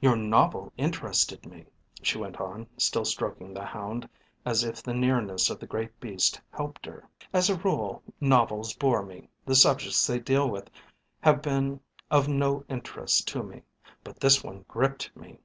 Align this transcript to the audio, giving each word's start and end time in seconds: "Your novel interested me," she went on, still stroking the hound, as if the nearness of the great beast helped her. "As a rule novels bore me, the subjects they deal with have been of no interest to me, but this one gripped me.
"Your 0.00 0.16
novel 0.16 0.72
interested 0.76 1.46
me," 1.46 1.66
she 2.02 2.18
went 2.18 2.40
on, 2.40 2.66
still 2.76 3.04
stroking 3.04 3.54
the 3.54 3.64
hound, 3.64 4.08
as 4.44 4.64
if 4.64 4.82
the 4.82 4.92
nearness 4.92 5.48
of 5.48 5.60
the 5.60 5.66
great 5.68 6.00
beast 6.00 6.40
helped 6.50 6.84
her. 6.86 7.08
"As 7.32 7.48
a 7.48 7.54
rule 7.54 8.02
novels 8.20 8.74
bore 8.74 9.04
me, 9.06 9.28
the 9.46 9.54
subjects 9.54 10.08
they 10.08 10.18
deal 10.18 10.50
with 10.50 10.68
have 11.20 11.40
been 11.40 11.78
of 12.10 12.26
no 12.26 12.64
interest 12.68 13.28
to 13.28 13.44
me, 13.44 13.62
but 14.02 14.18
this 14.18 14.42
one 14.42 14.64
gripped 14.66 15.16
me. 15.16 15.38